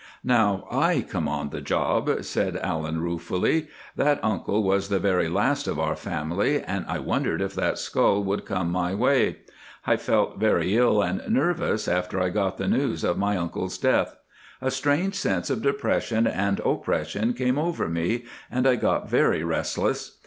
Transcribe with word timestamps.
"Now 0.23 0.67
I 0.71 1.05
come 1.07 1.27
on 1.27 1.51
the 1.51 1.61
job," 1.61 2.23
said 2.23 2.57
Allan, 2.57 3.01
ruefully. 3.01 3.67
"That 3.95 4.19
uncle 4.23 4.63
was 4.63 4.89
the 4.89 4.97
very 4.97 5.29
last 5.29 5.67
of 5.67 5.77
our 5.79 5.95
family, 5.95 6.59
and 6.59 6.85
I 6.87 6.97
wondered 6.97 7.39
if 7.39 7.53
that 7.53 7.77
skull 7.77 8.23
would 8.23 8.43
come 8.43 8.71
my 8.71 8.95
way. 8.95 9.41
I 9.85 9.97
felt 9.97 10.39
very 10.39 10.75
ill 10.75 11.03
and 11.03 11.21
nervous 11.31 11.87
after 11.87 12.19
I 12.19 12.29
got 12.29 12.57
the 12.57 12.67
news 12.67 13.03
of 13.03 13.19
my 13.19 13.37
uncle's 13.37 13.77
death. 13.77 14.15
A 14.59 14.71
strange 14.71 15.13
sense 15.13 15.51
of 15.51 15.61
depression 15.61 16.25
and 16.25 16.59
oppression 16.61 17.35
overcame 17.55 17.93
me, 17.93 18.25
and 18.49 18.65
I 18.67 18.77
got 18.77 19.07
very 19.07 19.43
restless. 19.43 20.17